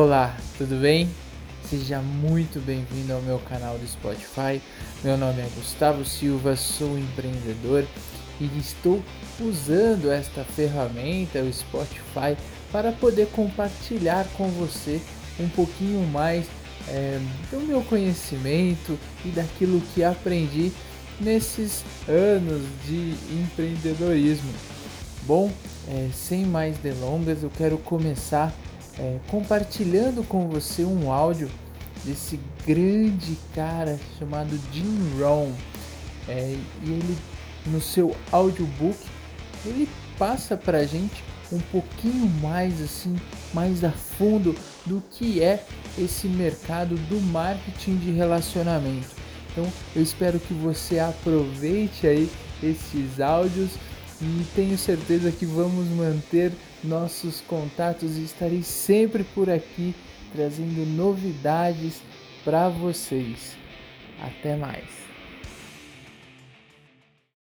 Olá, 0.00 0.36
tudo 0.56 0.80
bem? 0.80 1.10
Seja 1.68 1.98
muito 1.98 2.64
bem-vindo 2.64 3.12
ao 3.12 3.20
meu 3.20 3.40
canal 3.40 3.76
do 3.76 3.84
Spotify. 3.84 4.62
Meu 5.02 5.18
nome 5.18 5.40
é 5.40 5.48
Gustavo 5.56 6.04
Silva, 6.04 6.54
sou 6.54 6.96
empreendedor 6.96 7.84
e 8.40 8.44
estou 8.56 9.02
usando 9.40 10.08
esta 10.08 10.44
ferramenta, 10.44 11.40
o 11.40 11.52
Spotify, 11.52 12.36
para 12.70 12.92
poder 12.92 13.26
compartilhar 13.32 14.24
com 14.36 14.48
você 14.50 15.00
um 15.40 15.48
pouquinho 15.48 16.06
mais 16.06 16.46
é, 16.86 17.18
do 17.50 17.58
meu 17.66 17.82
conhecimento 17.82 18.96
e 19.24 19.30
daquilo 19.30 19.80
que 19.92 20.04
aprendi 20.04 20.70
nesses 21.20 21.82
anos 22.06 22.62
de 22.86 23.14
empreendedorismo. 23.32 24.52
Bom, 25.24 25.50
é, 25.88 26.08
sem 26.14 26.44
mais 26.44 26.78
delongas, 26.78 27.42
eu 27.42 27.50
quero 27.50 27.76
começar 27.78 28.54
é, 28.98 29.18
compartilhando 29.28 30.26
com 30.26 30.48
você 30.48 30.84
um 30.84 31.10
áudio 31.12 31.48
desse 32.04 32.38
grande 32.66 33.36
cara 33.54 33.98
chamado 34.18 34.58
Jim 34.72 34.98
Rohn. 35.18 35.52
É, 36.28 36.56
e 36.84 36.90
ele, 36.90 37.16
no 37.66 37.80
seu 37.80 38.14
audiobook, 38.30 38.98
ele 39.64 39.88
passa 40.18 40.56
pra 40.56 40.84
gente 40.84 41.22
um 41.50 41.58
pouquinho 41.58 42.28
mais 42.42 42.80
assim, 42.82 43.16
mais 43.54 43.82
a 43.82 43.90
fundo 43.90 44.54
do 44.84 45.02
que 45.10 45.42
é 45.42 45.64
esse 45.96 46.26
mercado 46.26 46.94
do 47.08 47.20
marketing 47.20 47.96
de 47.96 48.10
relacionamento. 48.10 49.08
Então, 49.50 49.66
eu 49.96 50.02
espero 50.02 50.38
que 50.38 50.52
você 50.52 50.98
aproveite 50.98 52.06
aí 52.06 52.30
esses 52.62 53.20
áudios 53.20 53.70
e 54.20 54.44
tenho 54.54 54.76
certeza 54.76 55.30
que 55.30 55.46
vamos 55.46 55.86
manter 55.88 56.52
nossos 56.82 57.40
contatos 57.42 58.16
e 58.16 58.24
estarei 58.24 58.62
sempre 58.62 59.24
por 59.24 59.50
aqui 59.50 59.94
trazendo 60.32 60.84
novidades 60.86 62.00
para 62.44 62.68
vocês. 62.68 63.56
Até 64.20 64.56
mais. 64.56 64.84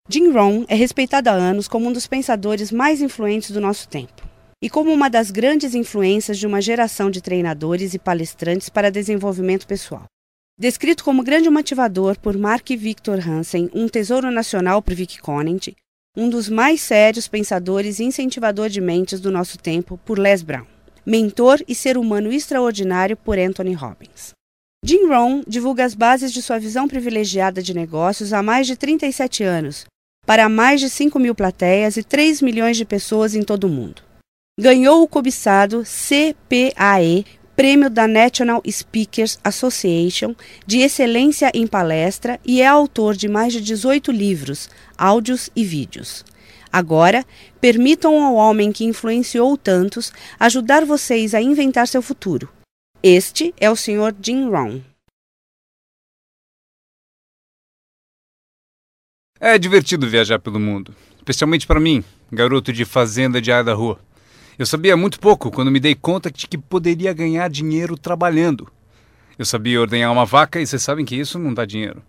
Jim 0.08 0.30
Rohn 0.30 0.64
é 0.68 0.74
respeitado 0.74 1.30
há 1.30 1.32
anos 1.32 1.66
como 1.66 1.88
um 1.88 1.92
dos 1.92 2.06
pensadores 2.06 2.70
mais 2.70 3.00
influentes 3.00 3.50
do 3.50 3.60
nosso 3.60 3.88
tempo 3.88 4.22
e 4.60 4.68
como 4.68 4.92
uma 4.92 5.08
das 5.08 5.30
grandes 5.30 5.74
influências 5.74 6.38
de 6.38 6.46
uma 6.46 6.60
geração 6.60 7.10
de 7.10 7.20
treinadores 7.20 7.94
e 7.94 7.98
palestrantes 7.98 8.68
para 8.68 8.90
desenvolvimento 8.90 9.66
pessoal. 9.66 10.04
Descrito 10.58 11.02
como 11.04 11.24
grande 11.24 11.50
motivador 11.50 12.18
por 12.18 12.36
Mark 12.38 12.68
Victor 12.68 13.18
Hansen, 13.18 13.68
um 13.74 13.88
tesouro 13.88 14.30
nacional 14.30 14.80
por 14.80 14.94
Vic 14.94 15.18
Conant, 15.20 15.68
um 16.16 16.28
dos 16.28 16.48
mais 16.48 16.80
sérios 16.80 17.26
pensadores 17.26 17.98
e 17.98 18.04
incentivador 18.04 18.68
de 18.68 18.80
mentes 18.80 19.20
do 19.20 19.32
nosso 19.32 19.58
tempo 19.58 19.98
por 20.04 20.18
Les 20.18 20.42
Brown, 20.42 20.66
mentor 21.04 21.60
e 21.66 21.74
ser 21.74 21.98
humano 21.98 22.32
extraordinário 22.32 23.16
por 23.16 23.36
Anthony 23.36 23.74
Robbins. 23.74 24.32
Jim 24.84 25.06
Rohn 25.08 25.42
divulga 25.46 25.84
as 25.84 25.94
bases 25.94 26.32
de 26.32 26.40
sua 26.40 26.58
visão 26.58 26.86
privilegiada 26.86 27.62
de 27.62 27.74
negócios 27.74 28.32
há 28.32 28.42
mais 28.42 28.66
de 28.66 28.76
37 28.76 29.42
anos, 29.42 29.86
para 30.24 30.48
mais 30.48 30.80
de 30.80 30.88
5 30.88 31.18
mil 31.18 31.34
plateias 31.34 31.96
e 31.96 32.04
3 32.04 32.40
milhões 32.42 32.76
de 32.76 32.84
pessoas 32.84 33.34
em 33.34 33.42
todo 33.42 33.64
o 33.64 33.70
mundo. 33.70 34.02
Ganhou 34.58 35.02
o 35.02 35.08
cobiçado 35.08 35.82
CPAE 35.82 37.24
prêmio 37.56 37.88
da 37.88 38.06
National 38.06 38.62
Speakers 38.68 39.38
Association 39.42 40.34
de 40.66 40.78
excelência 40.80 41.50
em 41.54 41.66
palestra 41.66 42.40
e 42.44 42.60
é 42.60 42.66
autor 42.66 43.14
de 43.14 43.28
mais 43.28 43.52
de 43.52 43.60
18 43.60 44.10
livros, 44.10 44.68
áudios 44.96 45.50
e 45.54 45.64
vídeos. 45.64 46.24
Agora, 46.72 47.24
permitam 47.60 48.22
ao 48.24 48.34
homem 48.34 48.72
que 48.72 48.84
influenciou 48.84 49.56
tantos 49.56 50.12
ajudar 50.40 50.84
vocês 50.84 51.32
a 51.34 51.40
inventar 51.40 51.86
seu 51.86 52.02
futuro. 52.02 52.48
Este 53.02 53.54
é 53.60 53.70
o 53.70 53.76
Sr. 53.76 54.14
Jim 54.20 54.48
Rohn. 54.48 54.80
É 59.38 59.58
divertido 59.58 60.08
viajar 60.08 60.38
pelo 60.38 60.58
mundo, 60.58 60.94
especialmente 61.16 61.66
para 61.66 61.78
mim, 61.78 62.02
garoto 62.32 62.72
de 62.72 62.84
fazenda 62.84 63.40
de 63.40 63.50
Idaho. 63.50 63.98
Eu 64.56 64.64
sabia 64.64 64.96
muito 64.96 65.18
pouco 65.18 65.50
quando 65.50 65.70
me 65.70 65.80
dei 65.80 65.96
conta 65.96 66.30
de 66.30 66.46
que 66.46 66.56
poderia 66.56 67.12
ganhar 67.12 67.50
dinheiro 67.50 67.98
trabalhando. 67.98 68.68
Eu 69.36 69.44
sabia 69.44 69.80
ordenhar 69.80 70.12
uma 70.12 70.24
vaca 70.24 70.60
e 70.60 70.66
vocês 70.66 70.80
sabem 70.80 71.04
que 71.04 71.16
isso 71.16 71.40
não 71.40 71.52
dá 71.52 71.64
dinheiro. 71.64 72.00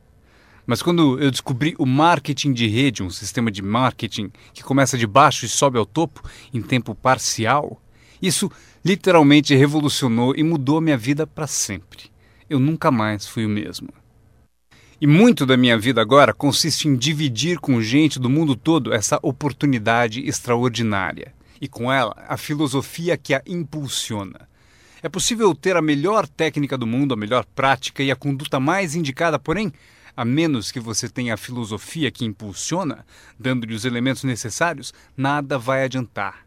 Mas 0.63 0.83
quando 0.83 1.19
eu 1.19 1.31
descobri 1.31 1.73
o 1.79 1.87
marketing 1.87 2.53
de 2.53 2.67
rede, 2.67 3.01
um 3.01 3.09
sistema 3.09 3.49
de 3.49 3.63
marketing 3.63 4.31
que 4.53 4.63
começa 4.63 4.95
de 4.95 5.07
baixo 5.07 5.43
e 5.43 5.49
sobe 5.49 5.79
ao 5.79 5.87
topo 5.87 6.21
em 6.53 6.61
tempo 6.61 6.93
parcial, 6.93 7.81
isso 8.21 8.51
literalmente 8.83 9.55
revolucionou 9.55 10.35
e 10.35 10.43
mudou 10.43 10.79
minha 10.79 10.97
vida 10.97 11.25
para 11.25 11.47
sempre. 11.47 12.11
Eu 12.47 12.59
nunca 12.59 12.91
mais 12.91 13.25
fui 13.25 13.43
o 13.43 13.49
mesmo. 13.49 13.89
E 15.01 15.07
muito 15.07 15.47
da 15.47 15.57
minha 15.57 15.79
vida 15.79 15.99
agora 15.99 16.31
consiste 16.31 16.87
em 16.87 16.95
dividir 16.95 17.57
com 17.57 17.81
gente 17.81 18.19
do 18.19 18.29
mundo 18.29 18.55
todo 18.55 18.93
essa 18.93 19.19
oportunidade 19.23 20.23
extraordinária 20.27 21.34
e 21.59 21.67
com 21.67 21.91
ela 21.91 22.15
a 22.27 22.37
filosofia 22.37 23.17
que 23.17 23.33
a 23.33 23.41
impulsiona. 23.45 24.47
É 25.01 25.09
possível 25.09 25.53
ter 25.53 25.77
a 25.77 25.81
melhor 25.81 26.27
técnica 26.27 26.77
do 26.77 26.87
mundo, 26.87 27.13
a 27.13 27.17
melhor 27.17 27.45
prática 27.55 28.01
e 28.01 28.09
a 28.09 28.15
conduta 28.15 28.59
mais 28.59 28.95
indicada, 28.95 29.37
porém, 29.37 29.71
a 30.17 30.23
menos 30.23 30.71
que 30.71 30.79
você 30.79 31.09
tenha 31.09 31.33
a 31.33 31.37
filosofia 31.37 32.09
que 32.09 32.25
impulsiona, 32.25 33.05
dando-lhe 33.37 33.75
os 33.75 33.85
elementos 33.85 34.23
necessários, 34.23 34.93
nada 35.15 35.57
vai 35.57 35.83
adiantar. 35.83 36.45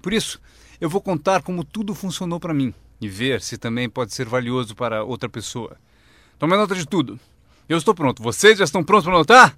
Por 0.00 0.12
isso, 0.12 0.40
eu 0.80 0.88
vou 0.88 1.00
contar 1.00 1.42
como 1.42 1.64
tudo 1.64 1.94
funcionou 1.94 2.38
para 2.38 2.54
mim 2.54 2.72
e 3.00 3.08
ver 3.08 3.40
se 3.40 3.56
também 3.56 3.88
pode 3.88 4.14
ser 4.14 4.26
valioso 4.26 4.74
para 4.74 5.02
outra 5.02 5.28
pessoa. 5.28 5.76
Tome 6.38 6.56
nota 6.56 6.74
de 6.74 6.86
tudo. 6.86 7.18
Eu 7.68 7.78
estou 7.78 7.94
pronto. 7.94 8.22
Vocês 8.22 8.58
já 8.58 8.64
estão 8.64 8.84
prontos 8.84 9.04
para 9.04 9.14
anotar? 9.14 9.56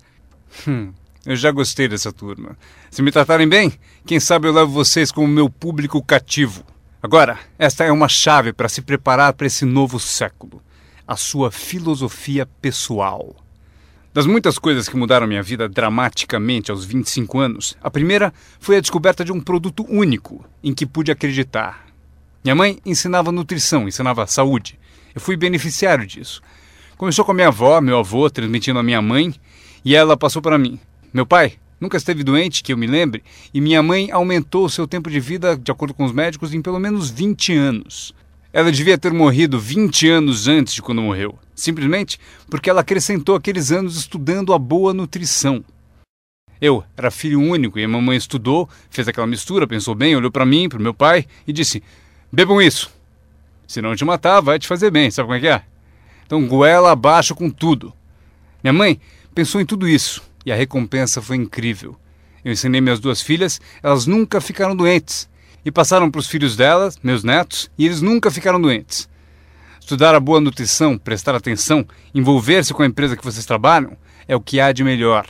Hum, 0.66 0.92
eu 1.26 1.36
já 1.36 1.50
gostei 1.50 1.86
dessa 1.86 2.12
turma. 2.12 2.56
Se 2.90 3.02
me 3.02 3.12
tratarem 3.12 3.48
bem, 3.48 3.72
quem 4.06 4.18
sabe 4.18 4.48
eu 4.48 4.52
levo 4.52 4.72
vocês 4.72 5.12
como 5.12 5.28
meu 5.28 5.50
público 5.50 6.02
cativo. 6.02 6.64
Agora, 7.02 7.38
esta 7.58 7.84
é 7.84 7.92
uma 7.92 8.08
chave 8.08 8.52
para 8.52 8.68
se 8.68 8.82
preparar 8.82 9.32
para 9.34 9.46
esse 9.46 9.64
novo 9.64 9.98
século: 9.98 10.62
a 11.06 11.16
sua 11.16 11.50
filosofia 11.50 12.46
pessoal. 12.60 13.36
Das 14.12 14.26
muitas 14.26 14.58
coisas 14.58 14.88
que 14.88 14.96
mudaram 14.96 15.26
minha 15.26 15.42
vida 15.42 15.68
dramaticamente 15.68 16.70
aos 16.70 16.84
25 16.84 17.38
anos, 17.38 17.76
a 17.80 17.90
primeira 17.90 18.34
foi 18.58 18.76
a 18.76 18.80
descoberta 18.80 19.24
de 19.24 19.30
um 19.30 19.40
produto 19.40 19.86
único 19.88 20.44
em 20.64 20.74
que 20.74 20.84
pude 20.84 21.12
acreditar. 21.12 21.86
Minha 22.42 22.56
mãe 22.56 22.80
ensinava 22.84 23.30
nutrição, 23.30 23.86
ensinava 23.86 24.26
saúde. 24.26 24.78
Eu 25.14 25.20
fui 25.20 25.36
beneficiário 25.36 26.06
disso. 26.06 26.42
Começou 26.96 27.24
com 27.24 27.30
a 27.30 27.34
minha 27.34 27.48
avó, 27.48 27.80
meu 27.80 27.98
avô, 27.98 28.28
transmitindo 28.28 28.78
a 28.78 28.82
minha 28.82 29.00
mãe, 29.00 29.34
e 29.84 29.94
ela 29.94 30.16
passou 30.16 30.42
para 30.42 30.58
mim. 30.58 30.78
Meu 31.12 31.26
pai 31.26 31.54
nunca 31.80 31.96
esteve 31.96 32.22
doente, 32.22 32.62
que 32.62 32.72
eu 32.72 32.76
me 32.76 32.86
lembre, 32.86 33.24
e 33.52 33.60
minha 33.60 33.82
mãe 33.82 34.10
aumentou 34.12 34.68
seu 34.68 34.86
tempo 34.86 35.10
de 35.10 35.18
vida, 35.18 35.56
de 35.56 35.72
acordo 35.72 35.92
com 35.92 36.04
os 36.04 36.12
médicos, 36.12 36.54
em 36.54 36.62
pelo 36.62 36.78
menos 36.78 37.10
20 37.10 37.52
anos. 37.54 38.14
Ela 38.52 38.70
devia 38.70 38.98
ter 38.98 39.12
morrido 39.12 39.58
20 39.58 40.08
anos 40.08 40.46
antes 40.46 40.74
de 40.74 40.82
quando 40.82 41.02
morreu, 41.02 41.36
simplesmente 41.54 42.18
porque 42.48 42.70
ela 42.70 42.82
acrescentou 42.82 43.34
aqueles 43.34 43.72
anos 43.72 43.96
estudando 43.96 44.52
a 44.52 44.58
boa 44.58 44.94
nutrição. 44.94 45.64
Eu 46.60 46.84
era 46.96 47.10
filho 47.10 47.40
único 47.40 47.78
e 47.78 47.84
a 47.84 47.88
mamãe 47.88 48.16
estudou, 48.16 48.68
fez 48.90 49.08
aquela 49.08 49.26
mistura, 49.26 49.66
pensou 49.66 49.94
bem, 49.94 50.14
olhou 50.14 50.30
para 50.30 50.44
mim, 50.46 50.68
para 50.68 50.78
meu 50.78 50.92
pai 50.92 51.26
e 51.46 51.52
disse: 51.52 51.82
Bebam 52.30 52.60
isso. 52.60 52.92
Se 53.66 53.80
não 53.80 53.96
te 53.96 54.04
matar, 54.04 54.40
vai 54.40 54.58
te 54.58 54.66
fazer 54.66 54.90
bem, 54.90 55.10
sabe 55.10 55.26
como 55.26 55.36
é 55.38 55.40
que 55.40 55.48
é? 55.48 55.62
Então 56.26 56.46
goela 56.46 56.92
abaixo 56.92 57.34
com 57.34 57.48
tudo. 57.48 57.92
Minha 58.62 58.72
mãe 58.72 59.00
pensou 59.34 59.60
em 59.60 59.64
tudo 59.64 59.88
isso 59.88 60.29
e 60.44 60.52
a 60.52 60.56
recompensa 60.56 61.20
foi 61.20 61.36
incrível. 61.36 61.96
Eu 62.44 62.52
ensinei 62.52 62.80
minhas 62.80 63.00
duas 63.00 63.20
filhas, 63.20 63.60
elas 63.82 64.06
nunca 64.06 64.40
ficaram 64.40 64.74
doentes. 64.74 65.28
E 65.64 65.70
passaram 65.70 66.10
para 66.10 66.18
os 66.18 66.26
filhos 66.26 66.56
delas, 66.56 66.98
meus 67.02 67.22
netos, 67.22 67.70
e 67.76 67.84
eles 67.84 68.00
nunca 68.00 68.30
ficaram 68.30 68.60
doentes. 68.60 69.08
Estudar 69.78 70.14
a 70.14 70.20
boa 70.20 70.40
nutrição, 70.40 70.96
prestar 70.96 71.34
atenção, 71.34 71.86
envolver-se 72.14 72.72
com 72.72 72.82
a 72.82 72.86
empresa 72.86 73.16
que 73.16 73.24
vocês 73.24 73.44
trabalham 73.44 73.96
é 74.26 74.34
o 74.34 74.40
que 74.40 74.60
há 74.60 74.72
de 74.72 74.84
melhor. 74.84 75.26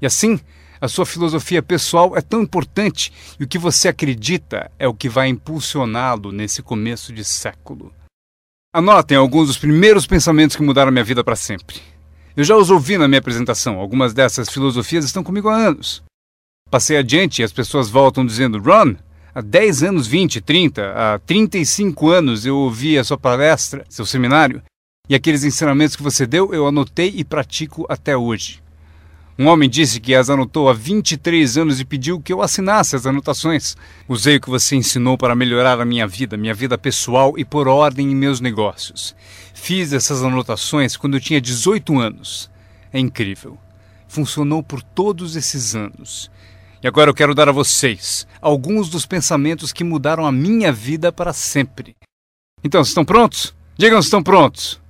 E 0.00 0.06
assim, 0.06 0.38
a 0.80 0.86
sua 0.86 1.06
filosofia 1.06 1.62
pessoal 1.62 2.16
é 2.16 2.20
tão 2.20 2.42
importante 2.42 3.10
e 3.40 3.44
o 3.44 3.48
que 3.48 3.58
você 3.58 3.88
acredita 3.88 4.70
é 4.78 4.86
o 4.86 4.94
que 4.94 5.08
vai 5.08 5.28
impulsioná-lo 5.28 6.30
nesse 6.30 6.62
começo 6.62 7.12
de 7.12 7.24
século. 7.24 7.90
Anotem 8.72 9.16
alguns 9.16 9.46
dos 9.46 9.56
primeiros 9.56 10.06
pensamentos 10.06 10.56
que 10.56 10.62
mudaram 10.62 10.92
minha 10.92 11.04
vida 11.04 11.24
para 11.24 11.36
sempre. 11.36 11.80
Eu 12.36 12.42
já 12.42 12.56
os 12.56 12.68
ouvi 12.68 12.98
na 12.98 13.06
minha 13.06 13.20
apresentação, 13.20 13.78
algumas 13.78 14.12
dessas 14.12 14.48
filosofias 14.48 15.04
estão 15.04 15.22
comigo 15.22 15.48
há 15.48 15.54
anos. 15.54 16.02
Passei 16.68 16.96
adiante 16.96 17.40
e 17.40 17.44
as 17.44 17.52
pessoas 17.52 17.88
voltam 17.88 18.26
dizendo: 18.26 18.58
Ron, 18.58 18.96
há 19.32 19.40
10 19.40 19.84
anos, 19.84 20.08
20, 20.08 20.40
30, 20.40 20.92
há 20.96 21.18
35 21.20 22.10
anos 22.10 22.44
eu 22.44 22.56
ouvi 22.56 22.98
a 22.98 23.04
sua 23.04 23.16
palestra, 23.16 23.84
seu 23.88 24.04
seminário, 24.04 24.60
e 25.08 25.14
aqueles 25.14 25.44
ensinamentos 25.44 25.94
que 25.94 26.02
você 26.02 26.26
deu 26.26 26.52
eu 26.52 26.66
anotei 26.66 27.12
e 27.14 27.22
pratico 27.22 27.86
até 27.88 28.16
hoje. 28.16 28.63
Um 29.36 29.48
homem 29.48 29.68
disse 29.68 29.98
que 29.98 30.14
as 30.14 30.30
anotou 30.30 30.68
há 30.68 30.72
23 30.72 31.58
anos 31.58 31.80
e 31.80 31.84
pediu 31.84 32.20
que 32.20 32.32
eu 32.32 32.40
assinasse 32.40 32.94
as 32.94 33.04
anotações. 33.04 33.76
Usei 34.08 34.36
o 34.36 34.40
que 34.40 34.48
você 34.48 34.76
ensinou 34.76 35.18
para 35.18 35.34
melhorar 35.34 35.80
a 35.80 35.84
minha 35.84 36.06
vida, 36.06 36.36
minha 36.36 36.54
vida 36.54 36.78
pessoal 36.78 37.34
e 37.36 37.44
pôr 37.44 37.66
ordem 37.66 38.12
em 38.12 38.14
meus 38.14 38.40
negócios. 38.40 39.14
Fiz 39.52 39.92
essas 39.92 40.22
anotações 40.22 40.96
quando 40.96 41.14
eu 41.14 41.20
tinha 41.20 41.40
18 41.40 41.98
anos. 41.98 42.48
É 42.92 43.00
incrível. 43.00 43.58
Funcionou 44.06 44.62
por 44.62 44.80
todos 44.80 45.34
esses 45.34 45.74
anos. 45.74 46.30
E 46.80 46.86
agora 46.86 47.10
eu 47.10 47.14
quero 47.14 47.34
dar 47.34 47.48
a 47.48 47.52
vocês 47.52 48.28
alguns 48.40 48.88
dos 48.88 49.04
pensamentos 49.04 49.72
que 49.72 49.82
mudaram 49.82 50.24
a 50.24 50.30
minha 50.30 50.70
vida 50.70 51.10
para 51.10 51.32
sempre. 51.32 51.96
Então, 52.62 52.82
estão 52.82 53.04
prontos? 53.04 53.52
Digam 53.76 54.00
se 54.00 54.06
estão 54.06 54.22
prontos. 54.22 54.80